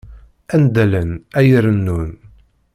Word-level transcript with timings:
Anda 0.55 0.83
llan, 0.91 1.11
ay 1.37 1.49
rennun. 1.63 2.09